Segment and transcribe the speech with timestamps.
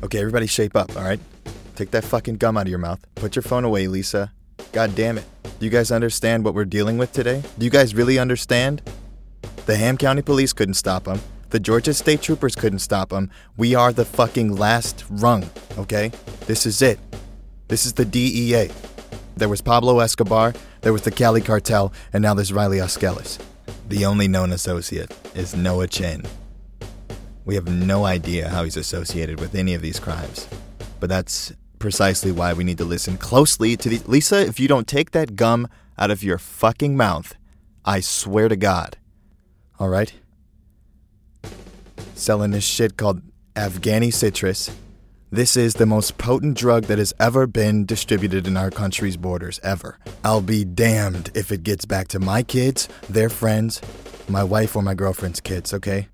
[0.00, 1.18] Okay, everybody shape up, alright?
[1.74, 3.04] Take that fucking gum out of your mouth.
[3.16, 4.32] Put your phone away, Lisa.
[4.70, 5.24] God damn it.
[5.42, 7.42] Do you guys understand what we're dealing with today?
[7.58, 8.80] Do you guys really understand?
[9.66, 11.20] The Ham County Police couldn't stop him.
[11.50, 13.30] The Georgia State Troopers couldn't stop him.
[13.56, 16.12] We are the fucking last rung, okay?
[16.46, 17.00] This is it.
[17.66, 18.70] This is the DEA.
[19.36, 23.38] There was Pablo Escobar, there was the Cali Cartel, and now there's Riley Auskelis.
[23.88, 26.22] The only known associate is Noah Chin.
[27.48, 30.46] We have no idea how he's associated with any of these crimes,
[31.00, 34.02] but that's precisely why we need to listen closely to the.
[34.06, 35.66] Lisa, if you don't take that gum
[35.96, 37.36] out of your fucking mouth,
[37.86, 38.98] I swear to God.
[39.80, 40.12] All right?
[42.12, 43.22] Selling this shit called
[43.54, 44.70] Afghani citrus.
[45.30, 49.58] This is the most potent drug that has ever been distributed in our country's borders,
[49.62, 49.98] ever.
[50.22, 53.80] I'll be damned if it gets back to my kids, their friends,
[54.28, 56.08] my wife, or my girlfriend's kids, okay?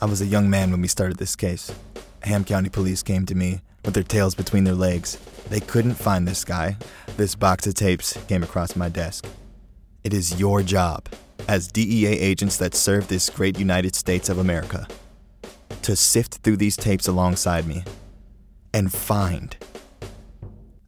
[0.00, 1.72] I was a young man when we started this case.
[2.22, 5.18] Ham County police came to me with their tails between their legs.
[5.50, 6.76] They couldn't find this guy.
[7.16, 9.26] This box of tapes came across my desk.
[10.04, 11.08] It is your job,
[11.48, 14.86] as DEA agents that serve this great United States of America,
[15.82, 17.82] to sift through these tapes alongside me
[18.72, 19.56] and find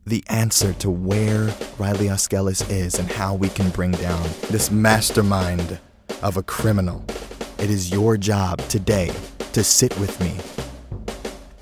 [0.06, 5.80] the answer to where Riley Auskelis is and how we can bring down this mastermind
[6.22, 7.04] of a criminal.
[7.60, 9.12] It is your job today
[9.52, 10.34] to sit with me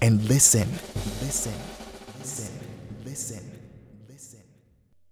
[0.00, 0.68] and listen.
[1.20, 1.52] Listen.
[2.20, 2.54] Listen.
[3.04, 3.60] Listen.
[4.08, 4.40] Listen.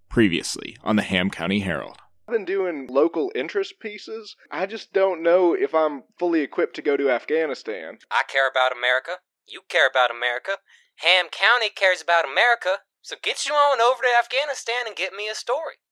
[0.09, 1.99] Previously on the Ham County Herald.
[2.29, 4.37] I've been doing local interest pieces.
[4.53, 7.99] I just don't know if I'm fully equipped to go to Afghanistan.
[8.13, 9.17] I care about America.
[9.49, 10.53] You care about America.
[10.99, 12.79] Ham County cares about America.
[13.03, 15.83] So get you on over to Afghanistan and get me a story.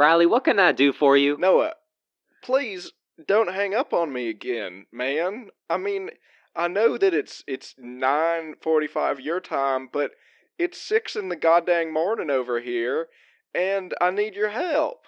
[0.00, 1.36] Riley, what can I do for you?
[1.36, 1.74] Noah,
[2.42, 2.90] please
[3.26, 5.50] don't hang up on me again, man.
[5.68, 6.08] I mean,
[6.56, 10.12] I know that it's it's 9:45 your time, but
[10.58, 13.10] it's 6 in the goddamn morning over here,
[13.54, 15.04] and I need your help.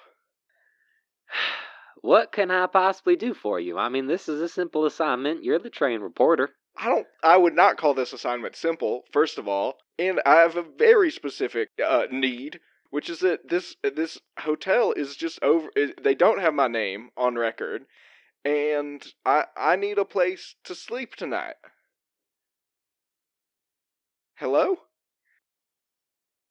[2.02, 3.78] What can I possibly do for you?
[3.78, 5.42] I mean, this is a simple assignment.
[5.42, 6.50] You're the train reporter.
[6.76, 10.56] I don't I would not call this assignment simple, first of all, and I have
[10.56, 12.60] a very specific uh, need,
[12.92, 15.70] which is that this this hotel is just over
[16.02, 17.86] they don't have my name on record
[18.44, 21.54] and I I need a place to sleep tonight.
[24.34, 24.76] Hello?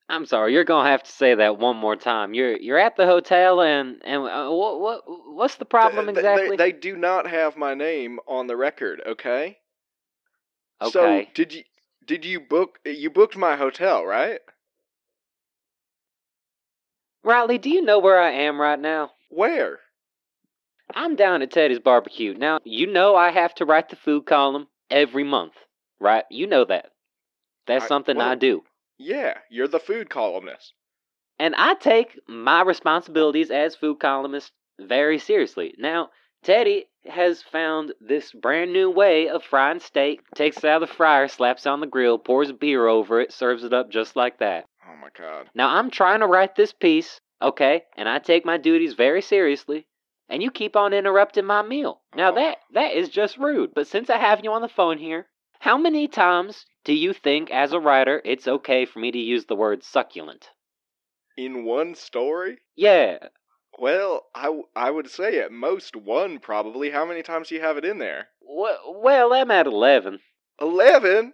[0.09, 2.33] I'm sorry, you're gonna have to say that one more time.
[2.33, 6.57] You're you're at the hotel, and and uh, what what what's the problem exactly?
[6.57, 9.59] They, they do not have my name on the record, okay?
[10.81, 10.91] okay.
[10.91, 11.63] So did you
[12.05, 14.39] did you book you booked my hotel, right?
[17.23, 19.11] Riley, do you know where I am right now?
[19.29, 19.79] Where?
[20.93, 22.33] I'm down at Teddy's barbecue.
[22.33, 25.53] Now, you know I have to write the food column every month,
[25.99, 26.25] right?
[26.29, 26.91] You know that.
[27.67, 28.63] That's I- something I do.
[28.97, 30.73] Yeah, you're the food columnist.
[31.39, 35.73] And I take my responsibilities as food columnist very seriously.
[35.77, 36.11] Now,
[36.43, 40.95] Teddy has found this brand new way of frying steak, takes it out of the
[40.95, 44.39] fryer, slaps it on the grill, pours beer over it, serves it up just like
[44.39, 44.65] that.
[44.91, 45.49] Oh my god.
[45.55, 49.87] Now, I'm trying to write this piece, okay, and I take my duties very seriously,
[50.27, 52.01] and you keep on interrupting my meal.
[52.15, 52.35] Now, Oh.
[52.35, 53.73] that that is just rude.
[53.73, 55.27] But since I have you on the phone here,
[55.59, 59.45] how many times do you think, as a writer, it's okay for me to use
[59.45, 60.49] the word succulent?
[61.37, 62.57] In one story?
[62.75, 63.17] Yeah,
[63.79, 66.89] Well, I, w- I would say at most one probably.
[66.89, 68.27] How many times do you have it in there?
[68.41, 70.19] w- well, I'm at 11.
[70.59, 71.33] Eleven?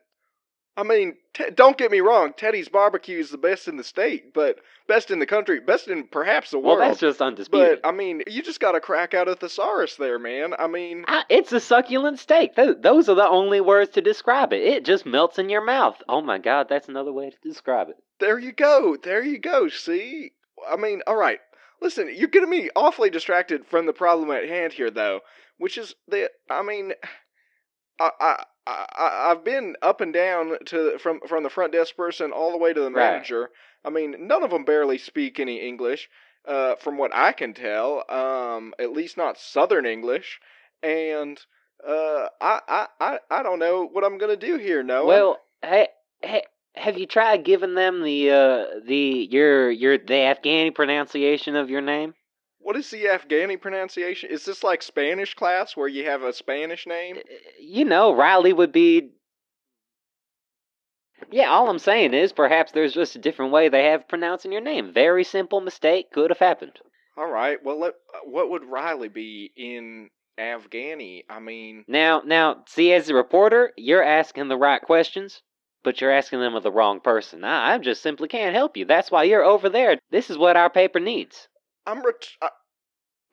[0.77, 2.33] I mean, te- don't get me wrong.
[2.37, 4.57] Teddy's barbecue is the best in the state, but
[4.87, 6.77] best in the country, best in perhaps the world.
[6.79, 7.79] Well, that's just undisputed.
[7.81, 10.53] but I mean, you just got to crack out a thesaurus there, man.
[10.57, 12.55] I mean, I, it's a succulent steak.
[12.55, 14.61] Th- those are the only words to describe it.
[14.61, 15.95] It just melts in your mouth.
[16.07, 17.95] Oh my god, that's another way to describe it.
[18.19, 18.97] there you go.
[19.01, 19.69] There you go.
[19.69, 20.31] See?
[20.71, 21.39] I mean, all right.
[21.81, 25.21] Listen, you're getting me awfully distracted from the problem at hand here, though,
[25.57, 26.93] which is that I mean,
[27.99, 28.43] I I.
[28.67, 32.57] I, I've been up and down to from from the front desk person all the
[32.57, 33.13] way to the Right.
[33.13, 33.49] manager.
[33.85, 36.09] I mean, none of them barely speak any English,
[36.45, 38.03] uh, from what I can tell.
[38.09, 40.39] Um, at least not Southern English,
[40.83, 41.39] and
[41.87, 44.83] uh, I, I I I don't know what I'm gonna do here.
[44.83, 45.05] Noah.
[45.07, 45.87] Well, hey,
[46.21, 46.43] hey,
[46.75, 51.81] have you tried giving them the uh the your your the Afghani pronunciation of your
[51.81, 52.13] name?
[52.67, 54.29] What is the Afghani pronunciation?
[54.29, 57.15] Is this like Spanish class where you have a Spanish name?
[57.61, 59.11] You know, Riley would be.
[61.31, 64.59] Yeah, all I'm saying is perhaps there's just a different way they have pronouncing your
[64.59, 64.91] name.
[64.91, 66.73] Very simple mistake could have happened.
[67.15, 67.57] All right.
[67.63, 71.23] Well, let, uh, what would Riley be in Afghani?
[71.29, 75.41] I mean, Now, now, see, as a reporter, you're asking the right questions,
[75.85, 77.45] but you're asking them of the wrong person.
[77.45, 78.83] I, I just simply can't help you.
[78.83, 79.97] That's why you're over there.
[80.11, 81.47] This is what our paper needs.
[81.87, 82.49] I'm ret- I,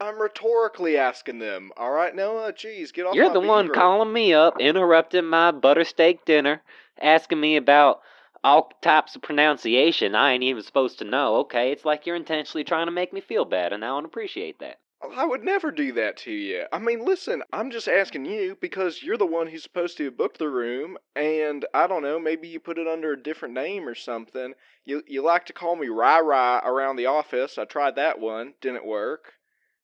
[0.01, 1.73] I'm rhetorically asking them.
[1.77, 2.53] All right, Noah.
[2.53, 3.15] Jeez, get off.
[3.15, 6.63] You're the one calling me up, interrupting my butter steak dinner,
[7.01, 8.01] asking me about
[8.45, 11.37] all types of pronunciation I ain't even supposed to know.
[11.39, 14.61] Okay, it's like you're intentionally trying to make me feel bad, and I don't appreciate
[14.61, 14.79] that.
[15.13, 16.65] I would never do that to you.
[16.73, 20.17] I mean, listen, I'm just asking you because you're the one who's supposed to have
[20.17, 23.89] booked the room, and I don't know, maybe you put it under a different name
[23.89, 24.55] or something.
[24.85, 27.59] You you like to call me Rai Rai around the office.
[27.59, 29.33] I tried that one, didn't work.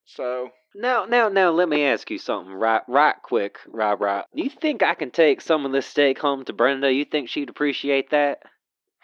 [0.04, 4.24] So Now, now, now, let me ask you something right, right quick, right, right.
[4.34, 6.92] Do you think I can take some of this steak home to Brenda?
[6.92, 8.42] You think she'd appreciate that?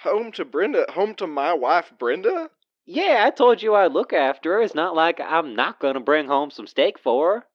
[0.01, 2.51] home to Brenda, home to my wife Brenda.
[2.87, 4.63] Yeah, I told you I'd look after her.
[4.63, 7.47] It's not like I'm not gonna bring home some steak for her.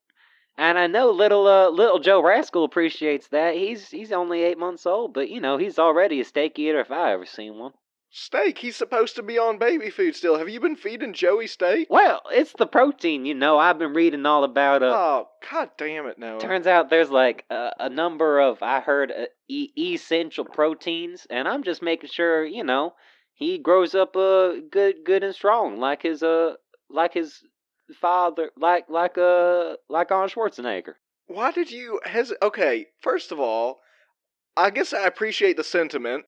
[0.58, 3.56] And I know little uh, little Joe Rascal appreciates that.
[3.56, 6.92] He's he's only eight months old, but you know he's already a steak eater if
[6.92, 7.72] I ever seen one.
[8.14, 10.38] Steak, he's supposed to be on baby food still.
[10.38, 11.88] Have you been feeding Joey steak?
[11.90, 13.58] Well, it's the protein, you know.
[13.58, 14.84] I've been reading all about.
[14.84, 16.42] Uh, Oh, god damn it, Noah.
[16.42, 21.48] turns out there's like a, a number of I heard uh, e- essential proteins, and
[21.48, 22.94] I'm just making sure you know
[23.42, 26.54] he grows up uh good good and strong like his uh
[26.90, 27.44] like his
[28.00, 30.94] father like like uh like Arnold Schwarzenegger.
[31.28, 32.44] Why did you hesitate?
[32.44, 33.82] Okay, first of all,
[34.56, 36.26] I guess I appreciate the sentiment.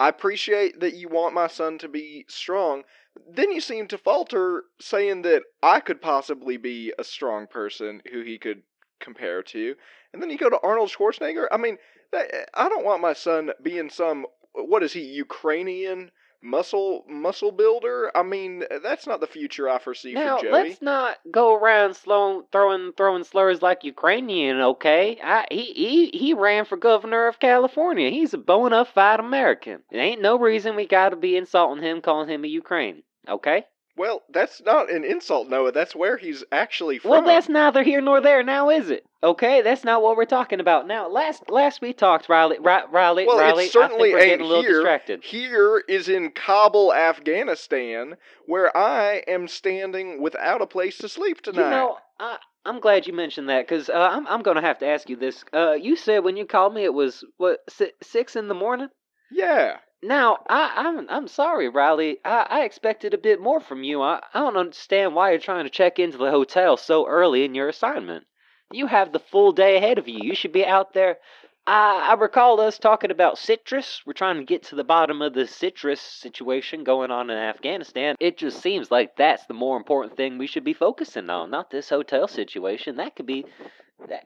[0.00, 2.84] I appreciate that you want my son to be strong.
[3.30, 8.22] Then you seem to falter, saying that I could possibly be a strong person who
[8.22, 8.62] he could
[9.00, 9.74] compare to.
[10.12, 11.46] And then you go to Arnold Schwarzenegger.
[11.50, 11.78] I mean,
[12.14, 14.26] I don't want my son being some.
[14.52, 15.00] What is he?
[15.00, 16.10] Ukrainian
[16.46, 18.10] muscle muscle builder?
[18.14, 20.52] I mean, that's not the future I foresee Now for Joey.
[20.52, 24.60] let's not go around slow, throwing throwing slurs like Ukrainian.
[24.60, 28.10] Okay, I, he he he ran for governor of California.
[28.10, 29.82] He's a bona fide American.
[29.90, 33.02] There ain't no reason we got to be insulting him, calling him a Ukraine.
[33.28, 33.64] Okay.
[33.96, 35.72] Well, that's not an insult, Noah.
[35.72, 37.10] That's where he's actually from.
[37.12, 38.42] Well, that's neither here nor there.
[38.42, 39.04] Now, is it?
[39.22, 40.86] Okay, that's not what we're talking about.
[40.86, 43.68] Now, last last we talked, Riley, Ri- Riley, Well, Riley.
[43.68, 44.72] certainly I think we're getting a little here.
[44.74, 45.24] distracted.
[45.24, 48.16] Here is in Kabul, Afghanistan,
[48.46, 51.64] where I am standing without a place to sleep tonight.
[51.64, 54.86] You know, I, I'm glad you mentioned that because uh, I'm I'm gonna have to
[54.86, 55.44] ask you this.
[55.52, 58.88] Uh, you said when you called me it was what si- six in the morning.
[59.30, 59.78] yeah.
[60.02, 62.18] Now, I, I'm I'm sorry, Riley.
[62.24, 64.02] I, I expected a bit more from you.
[64.02, 67.54] I, I don't understand why you're trying to check into the hotel so early in
[67.54, 68.26] your assignment.
[68.72, 70.18] You have the full day ahead of you.
[70.22, 71.18] You should be out there.
[71.66, 74.02] I, I recall us talking about citrus.
[74.06, 78.16] We're trying to get to the bottom of the citrus situation going on in Afghanistan.
[78.20, 81.70] It just seems like that's the more important thing we should be focusing on, not
[81.70, 82.96] this hotel situation.
[82.96, 83.46] That could be.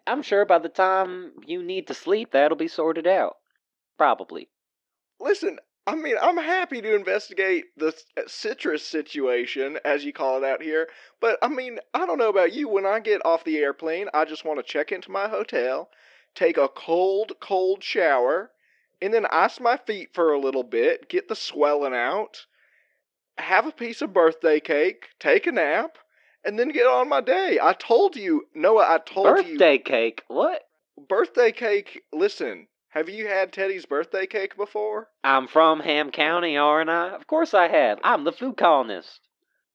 [0.07, 3.37] I'm sure by the time you need to sleep, that'll be sorted out.
[3.97, 4.49] Probably.
[5.21, 10.47] Listen, I mean, I'm happy to investigate the uh, citrus situation, as you call it
[10.47, 10.89] out here,
[11.21, 12.69] but I mean, I don't know about you.
[12.69, 15.91] When I get off the airplane, I just want to check into my hotel,
[16.35, 18.51] take a cold, cold shower,
[19.03, 22.47] and then ice my feet for a little bit, get the swelling out,
[23.39, 25.99] have a piece of birthday cake, take a nap,
[26.45, 27.59] and then get on my day.
[27.61, 29.59] I told you, Noah, I told you.
[29.59, 30.23] Birthday cake?
[30.29, 30.63] What?
[31.09, 35.09] Birthday cake, listen, have you had Teddy's birthday cake before?
[35.23, 37.11] I'm from Ham County, aren't I?
[37.11, 38.01] Of course I have.
[38.03, 39.21] I'm the food colonist.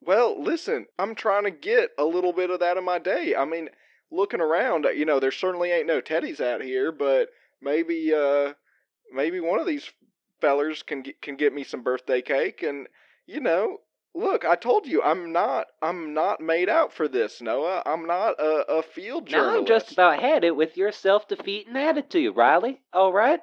[0.02, 3.34] Well, listen, I'm trying to get a little bit of that in my day.
[3.36, 3.70] I mean,
[4.12, 7.30] looking around, you know, there certainly ain't no teddies out here, but
[7.62, 8.54] maybe uh
[9.14, 9.90] maybe one of these
[10.42, 12.88] fellers can get, can get me some birthday cake and
[13.26, 13.78] you know,
[14.16, 17.84] look, I told you I'm not I'm not made out for this, Noah.
[17.86, 19.60] I'm not a, a field Now journalist.
[19.60, 22.82] I'm just about had it with your self-defeating attitude, Riley.
[22.94, 23.42] All right.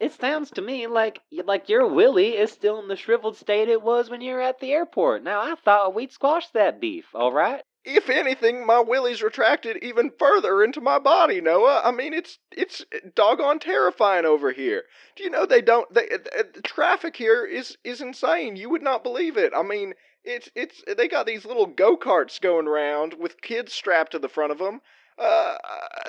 [0.00, 3.82] It sounds to me like like your willy is still in the shriveled state it
[3.82, 5.22] was when you were at the airport.
[5.22, 7.06] Now I thought we'd squash that beef.
[7.14, 7.62] All right.
[7.84, 11.82] if anything, my willy's retracted even further into my body, Noah.
[11.84, 14.84] I mean, it's it's doggone terrifying over here.
[15.16, 15.92] Do you know they don't?
[15.92, 18.56] They, uh, the traffic here is is insane.
[18.56, 19.52] You would not believe it.
[19.54, 24.12] I mean, it's it's they got these little go karts going around with kids strapped
[24.12, 24.80] to the front of them.
[25.16, 25.56] Uh,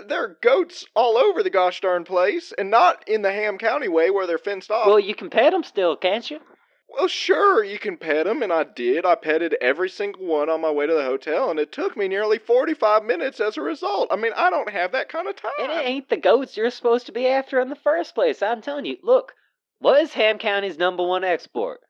[0.08, 3.88] there are goats all over the gosh darn place, and not in the Ham County
[3.88, 4.88] way where they're fenced off.
[4.88, 6.40] Well, you can pet them still, can't you?
[6.88, 9.06] Well, sure, you can pet them, and I did.
[9.06, 12.08] I petted every single one on my way to the hotel, and it took me
[12.08, 14.08] nearly 45 minutes as a result.
[14.12, 15.52] I mean, I don't have that kind of time.
[15.60, 18.42] And it ain't the goats you're supposed to be after in the first place.
[18.42, 18.98] I'm telling you.
[19.04, 19.34] Look,
[19.80, 21.82] what is Ham County's number one export?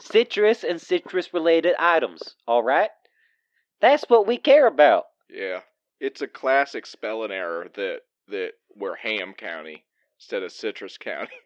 [0.00, 2.90] Citrus and citrus related items, all right?
[3.80, 5.04] That's what we care about.
[5.28, 5.60] Yeah,
[6.00, 9.84] it's a classic spelling error that that we're Ham County
[10.18, 11.30] instead of Citrus County.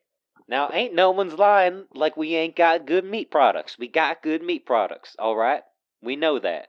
[0.49, 3.79] Now, ain't no one's lying like we ain't got good meat products.
[3.79, 5.63] We got good meat products, all right?
[6.03, 6.69] We know that.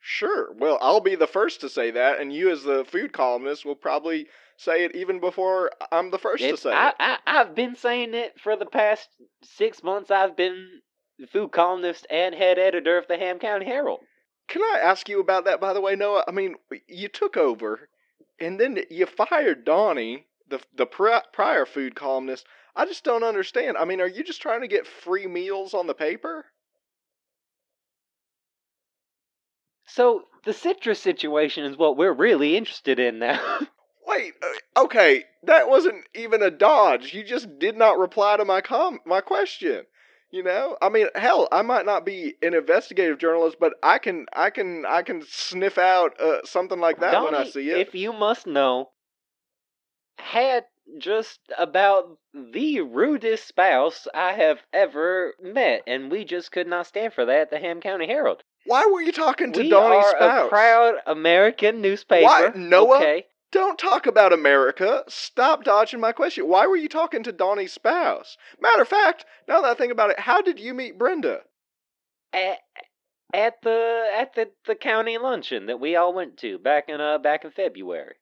[0.00, 0.52] Sure.
[0.52, 3.74] Well, I'll be the first to say that, and you, as the food columnist, will
[3.74, 6.94] probably say it even before I'm the first to say I, it.
[7.00, 9.08] I, I've been saying it for the past
[9.42, 10.10] six months.
[10.10, 10.82] I've been
[11.32, 14.00] food columnist and head editor of the Ham County Herald.
[14.48, 16.24] Can I ask you about that, by the way, Noah?
[16.28, 16.56] I mean,
[16.86, 17.88] you took over,
[18.38, 22.46] and then you fired Donnie, the the prior food columnist.
[22.74, 23.76] I just don't understand.
[23.76, 26.46] I mean, are you just trying to get free meals on the paper?
[29.86, 33.60] So the citrus situation is what we're really interested in now.
[34.06, 37.14] Wait, uh, okay, that wasn't even a dodge.
[37.14, 39.86] You just did not reply to my com my question.
[40.36, 44.26] You know, I mean, hell, I might not be an investigative journalist, but I can,
[44.34, 47.78] I can, I can sniff out uh, something like that when I see it.
[47.78, 48.90] If you must know,
[50.18, 50.64] had
[50.98, 57.14] just about the rudest spouse I have ever met, and we just could not stand
[57.14, 58.44] for that at the Ham County Herald.
[58.66, 60.46] Why were you talking to we Donnie's are spouse?
[60.46, 62.26] a proud American newspaper.
[62.26, 62.98] Why, Noah?
[62.98, 63.24] Okay.
[63.56, 65.02] Don't talk about America.
[65.08, 66.46] Stop dodging my question.
[66.46, 68.36] Why were you talking to Donnie's spouse?
[68.60, 71.40] Matter of fact, now that I think about it, how did you meet Brenda?
[72.34, 72.58] At,
[73.32, 77.16] at the at the, the county luncheon that we all went to back in uh
[77.16, 78.16] back in February.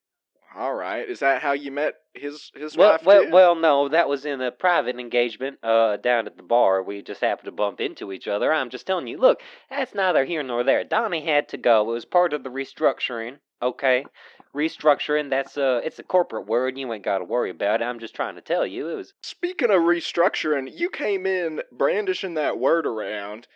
[0.54, 3.30] All right, is that how you met his his Well, wife well, too?
[3.32, 6.80] well, no, that was in a private engagement uh, down at the bar.
[6.80, 8.52] We just happened to bump into each other.
[8.52, 10.84] I'm just telling you, look, that's neither here nor there.
[10.84, 11.90] Donnie had to go.
[11.90, 13.38] It was part of the restructuring.
[13.60, 14.04] Okay,
[14.54, 15.30] restructuring.
[15.30, 16.78] That's a it's a corporate word.
[16.78, 17.84] You ain't got to worry about it.
[17.84, 19.12] I'm just trying to tell you, it was.
[19.22, 23.46] Speaking of restructuring, you came in brandishing that word around.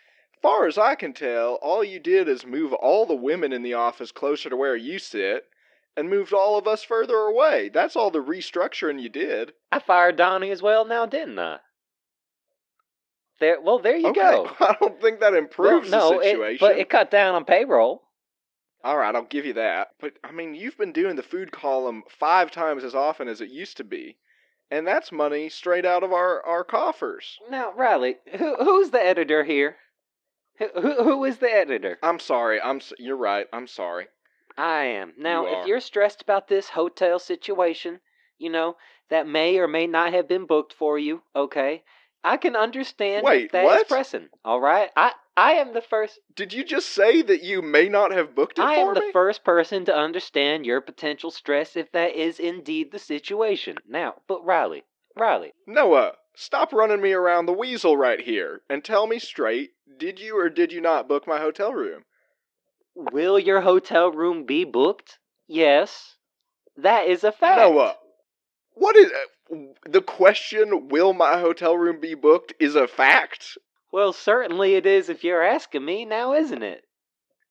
[0.41, 3.73] Far as I can tell, all you did is move all the women in the
[3.73, 5.43] office closer to where you sit
[5.97, 7.69] and moved all of us further away.
[7.73, 9.51] That's all the restructuring you did.
[9.71, 11.57] I fired Donnie as well now, didn't I?
[13.41, 13.59] There.
[13.61, 14.19] Well, there you okay.
[14.19, 14.49] go.
[14.59, 16.55] I don't think that Well, improves no, the situation.
[16.55, 18.03] it, but it cut down on payroll.
[18.83, 19.89] All right, I'll give you that.
[19.99, 23.49] But I mean, you've been doing the food column five times as often as it
[23.49, 24.17] used to be,
[24.71, 27.37] and that's money straight out of our our coffers.
[27.49, 29.77] Now, Riley, who who's the editor here?
[30.59, 31.97] Who who, who is the editor?
[32.01, 32.61] I'm sorry.
[32.61, 32.79] I'm.
[32.97, 33.47] You're right.
[33.51, 34.07] I'm sorry.
[34.57, 35.13] I am.
[35.17, 35.67] Now, You if are.
[35.67, 37.99] you're stressed about this hotel situation,
[38.37, 38.75] you know,
[39.09, 41.83] that may or may not have been booked for you, okay?
[42.25, 43.87] I can understand Wait, if that is what?
[43.87, 44.27] pressing.
[44.43, 44.89] All right?
[44.97, 48.59] I I am the first Did you just say that you may not have booked
[48.59, 52.39] it I for am the first person to understand your potential stress if that is
[52.39, 53.77] indeed the situation.
[53.87, 54.83] Now, but Riley,
[55.17, 59.71] Riley, Noah, stop running me around the weasel right here and tell me straight.
[59.97, 62.03] Did you or did you not book my hotel room?
[62.95, 65.19] will your hotel room be booked?
[65.47, 66.15] Yes.
[66.77, 67.59] That is a fact.
[67.59, 67.95] Noah,
[68.73, 69.11] what is
[69.51, 69.55] uh,
[69.89, 70.89] the question?
[70.89, 72.53] Will my hotel room be booked?
[72.59, 73.57] Is a fact.
[73.91, 76.83] Well, certainly it is if you're asking me now, isn't it?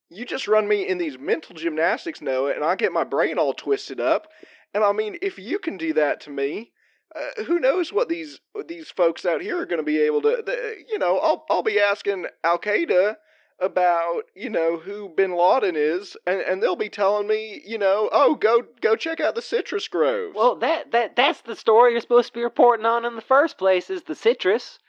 [0.09, 3.53] You just run me in these mental gymnastics, Noah, and I get my brain all
[3.53, 4.27] twisted up.
[4.73, 6.71] And I mean, if you can do that to me,
[7.15, 10.43] uh, who knows what these these folks out here are going to be able to?
[10.45, 13.15] The, you know, I'll I'll be asking Al Qaeda
[13.59, 18.09] about you know who Bin Laden is, and and they'll be telling me you know,
[18.11, 20.35] oh go go check out the citrus groves.
[20.35, 23.57] Well, that that that's the story you're supposed to be reporting on in the first
[23.57, 24.79] place is the citrus.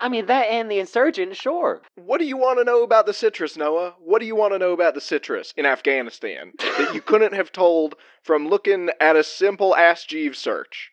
[0.00, 1.82] I mean that and the insurgent, sure.
[1.94, 3.94] what do you want to know about the citrus, Noah?
[3.98, 7.52] What do you want to know about the citrus in Afghanistan that you couldn't have
[7.52, 10.90] told from looking at a simple Ask Jeeves search?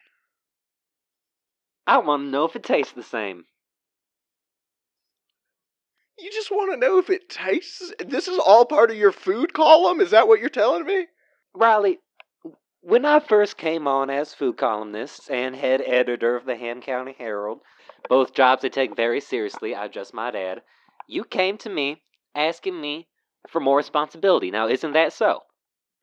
[1.87, 3.45] I want to know if it tastes the same.
[6.19, 7.93] You just want to know if it tastes.
[8.05, 10.01] This is all part of your food column.
[10.01, 11.07] Is that what you're telling me?
[11.55, 11.99] Riley,
[12.81, 17.15] when I first came on as food columnist and head editor of the Ham County
[17.17, 17.61] Herald,
[18.09, 20.61] both jobs I take very seriously, I just might add,
[21.07, 22.01] you came to me
[22.35, 23.07] asking me
[23.47, 24.51] for more responsibility.
[24.51, 25.41] Now, isn't that so?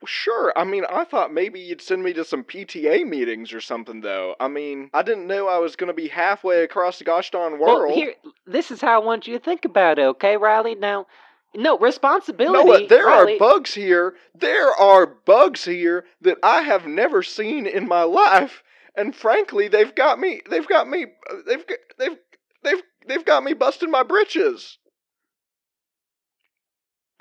[0.06, 0.52] Sure.
[0.56, 4.34] I mean, I thought maybe you'd send me to some PTA meetings or something, though.
[4.38, 7.58] I mean, I didn't know I was going to be halfway across the gosh darn
[7.58, 7.86] world.
[7.86, 8.14] Well, here,
[8.46, 10.74] this is how I want you to think about it, okay, Riley?
[10.74, 11.06] Now,
[11.54, 12.68] no responsibility.
[12.68, 14.14] Noah, there Riley, are bugs here.
[14.34, 18.62] There are bugs here that I have never seen in my life,
[18.96, 20.40] and frankly, they've got me.
[20.48, 21.06] They've got me.
[21.46, 21.64] They've
[21.98, 22.16] they've
[22.62, 24.78] they've they've got me busting my britches.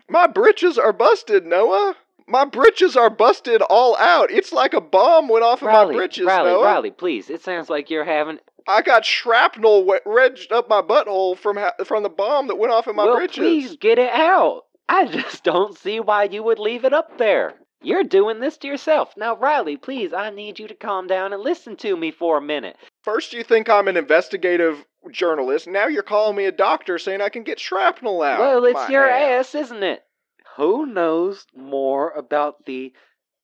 [0.09, 1.95] My britches are busted, Noah.
[2.27, 4.31] My britches are busted all out.
[4.31, 6.63] It's like a bomb went off of my britches, Riley, Noah.
[6.63, 7.29] Riley, please.
[7.29, 8.39] It sounds like you're having.
[8.67, 12.87] I got shrapnel wedged up my butthole from ha- from the bomb that went off
[12.87, 13.37] in my well, britches.
[13.37, 14.63] please get it out.
[14.87, 17.55] I just don't see why you would leave it up there.
[17.83, 19.13] You're doing this to yourself.
[19.17, 22.41] Now, Riley, please, I need you to calm down and listen to me for a
[22.41, 22.77] minute.
[23.03, 25.67] First, you think I'm an investigative journalist.
[25.67, 28.39] Now you're calling me a doctor saying I can get shrapnel out.
[28.39, 29.53] well, it's your ass.
[29.53, 30.01] ass, isn't it?
[30.55, 32.93] Who knows more about the,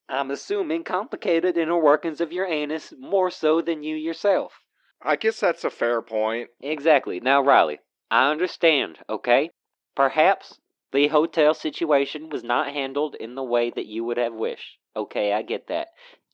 [0.08, 4.54] I'm assuming, complicated inner workings of your anus more so than you yourself?
[5.02, 6.50] I guess that's a fair point.
[6.62, 7.20] Exactly.
[7.20, 7.80] Now, Riley,
[8.12, 9.50] I understand, okay?
[9.96, 10.60] Perhaps
[10.92, 14.78] the hotel situation was not handled in the way that you would have wished.
[14.96, 15.90] Okay, I get that.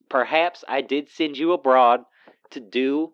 [0.09, 2.05] Perhaps I did send you abroad
[2.51, 3.13] to do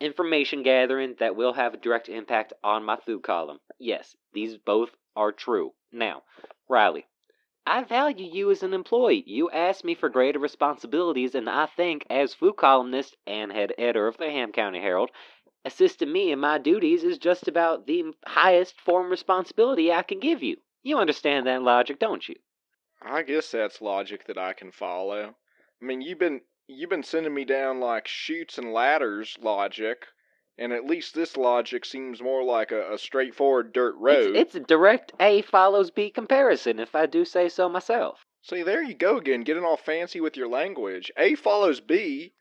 [0.00, 3.60] information gathering that will have a direct impact on my food column.
[3.78, 5.72] Yes, these both are true.
[5.92, 6.22] Now,
[6.68, 7.06] Riley,
[7.66, 9.22] I value you as an employee.
[9.26, 14.08] You asked me for greater responsibilities, and I think, as food columnist and head editor
[14.08, 15.10] of the Ham County Herald,
[15.64, 20.20] assisting me in my duties is just about the highest form of responsibility I can
[20.20, 20.56] give you.
[20.82, 22.36] You understand that logic, don't you?
[23.02, 25.34] I guess that's logic that I can follow.
[25.82, 30.06] I mean, you've been you've been sending me down like chutes and ladders logic,
[30.58, 34.36] and at least this logic seems more like a, a straightforward dirt road.
[34.36, 38.24] It's, it's a direct A follows B comparison, if I do say so myself.
[38.42, 41.10] See, there you go again, getting all fancy with your language.
[41.16, 42.32] A follows B.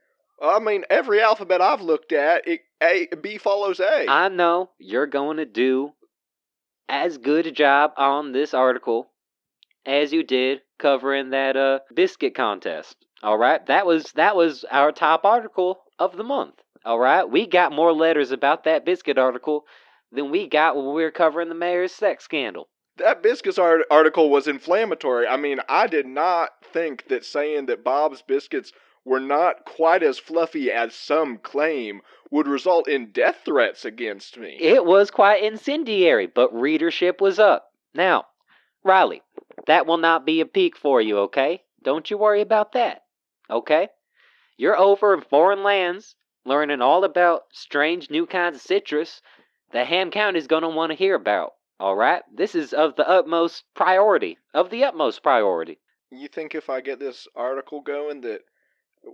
[0.42, 4.06] I mean, every alphabet I've looked at, it, A B follows A.
[4.10, 5.92] I know you're going to do
[6.88, 9.12] as good a job on this article
[9.86, 12.96] as you did covering that uh biscuit contest.
[13.22, 13.66] All right?
[13.66, 16.56] That was that was our top article of the month.
[16.86, 17.30] All right?
[17.30, 19.66] We got more letters about that biscuit article
[20.12, 22.70] than we got when we were covering the mayor's sex scandal.
[22.98, 25.28] that biscuits art- article was inflammatory.
[25.28, 28.72] I mean, I did not think that saying that Bob's biscuits
[29.06, 32.02] were not quite as fluffy as some claim
[32.32, 34.58] would result in death threats against me.
[34.60, 37.72] It was quite incendiary, but readership was up.
[37.94, 38.26] Now,
[38.84, 39.22] Riley,
[39.68, 41.64] that will not be a peak for you, okay?
[41.82, 43.04] Don't you worry about that,
[43.50, 43.90] okay?
[44.58, 49.22] You're over in foreign lands, learning all about strange new kinds of citrus
[49.72, 52.24] that Ham County's going to want to hear about, all right?
[52.34, 55.80] This is of the utmost priority, of the utmost priority.
[56.12, 58.42] You think if I get this article going that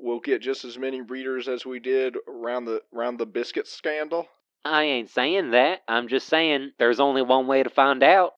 [0.01, 4.27] we'll get just as many readers as we did around the around the biscuit scandal?
[4.63, 5.81] I ain't saying that.
[5.87, 8.33] I'm just saying there's only one way to find out.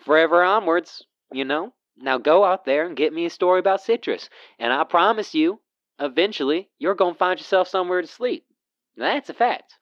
[0.00, 1.74] Forever onwards, you know?
[1.98, 4.30] Now go out there and get me a story about citrus.
[4.58, 5.60] And I promise you,
[6.00, 8.46] eventually, you're going to find yourself somewhere to sleep.
[8.96, 9.74] That's a fact.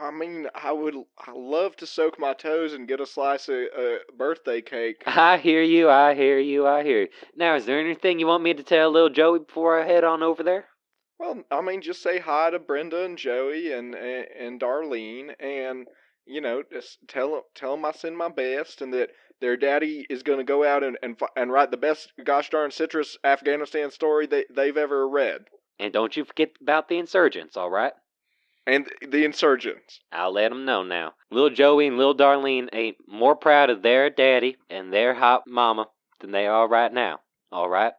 [0.00, 3.62] I mean, I would I love to soak my toes and get a slice of
[3.76, 5.02] uh, birthday cake.
[5.06, 7.08] I hear you, I hear you, I hear you.
[7.36, 10.22] Now, is there anything you want me to tell little Joey before I head on
[10.22, 10.66] over there?
[11.18, 15.86] Well, I mean, just say hi to Brenda and Joey and and, and Darlene, and
[16.26, 19.56] you know, just tell tell 'em- tell 'em I send my best, and that their
[19.56, 23.16] daddy is going to go out and and and write the best gosh darn citrus
[23.24, 25.44] Afghanistan story they they've ever read,
[25.78, 27.92] And don't you forget about the insurgents, all right?
[28.66, 30.00] And the insurgents.
[30.12, 31.14] I'll let 'em know now.
[31.30, 35.88] Little Joey and little Darlene ain't more proud of their daddy and their hot mama
[36.20, 37.20] than they are right now.
[37.52, 37.92] All right?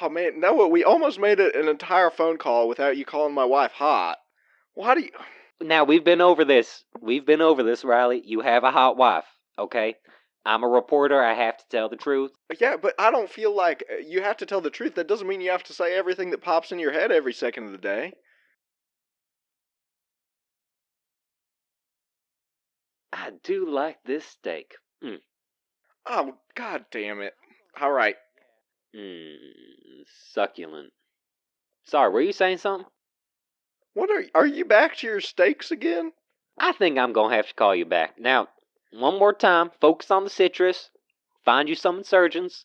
[0.00, 3.44] Oh man, no, we almost made it an entire phone call without you calling my
[3.44, 4.18] wife hot.
[4.74, 5.10] Why do you?
[5.60, 6.84] Now we've been over this.
[7.00, 8.22] We've been over this, Riley.
[8.24, 9.26] You have a hot wife,
[9.58, 9.96] okay?
[10.44, 11.22] I'm a reporter.
[11.22, 12.32] I have to tell the truth.
[12.60, 14.96] Yeah, but I don't feel like uh, you have to tell the truth.
[14.96, 17.66] That doesn't mean you have to say everything that pops in your head every second
[17.66, 18.12] of the day.
[23.22, 24.74] I do like this steak.
[26.04, 27.34] Oh, god damn it.
[27.80, 28.16] All right.
[28.96, 29.36] Mmm,
[30.32, 30.92] succulent.
[31.84, 32.88] Sorry, were you saying something?
[33.94, 36.12] What are are you back to your steaks again?
[36.58, 38.18] I think I'm gonna have to call you back.
[38.18, 38.48] Now,
[38.92, 40.90] one more time, focus on the citrus,
[41.44, 42.64] find you some insurgents,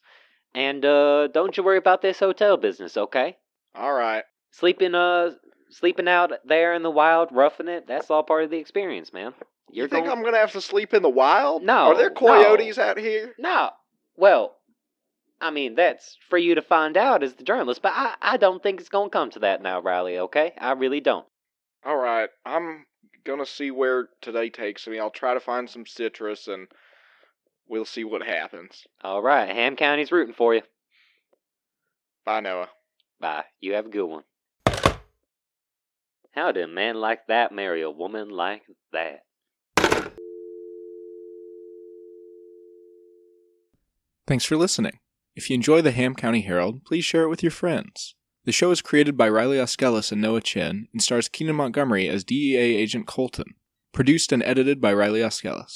[0.55, 3.37] and uh don't you worry about this hotel business, okay?
[3.75, 4.23] All right.
[4.49, 5.33] Sleeping uh
[5.69, 9.35] sleeping out there in the wild, roughing it, that's all part of the experience, man.
[9.69, 11.63] You're you think going I'm gonna have to sleep in the wild?
[11.63, 12.15] No, Are there no.
[12.15, 13.33] coyotes out here?
[13.37, 13.71] No.
[14.15, 14.55] Well,
[15.39, 18.63] I mean, that's for you to find out as the journalist, but I, I don't
[18.63, 20.53] think it's gonna come to that now, Riley, okay?
[20.57, 21.25] I really don't.
[21.85, 22.29] All right.
[22.45, 22.85] I'm
[23.23, 24.99] gonna see where today takes me.
[24.99, 26.67] I'll try to find some citrus and
[27.67, 28.85] we'll see what happens.
[29.03, 30.61] All right, Ham County's rooting for you.
[32.25, 32.69] Bye, Noah.
[33.19, 33.43] Bye.
[33.61, 34.23] You have a good one.
[36.31, 39.21] How did a man like that marry a woman like that?
[44.27, 44.99] Thanks for listening.
[45.37, 48.13] If you enjoy the Ham County Herald, please share it with your friends.
[48.43, 52.25] The show is created by Riley Auskelis and Noah Chin and stars Keenan Montgomery as
[52.25, 53.55] DEA agent Colton.
[53.93, 55.75] Produced and edited by Riley Auskelis.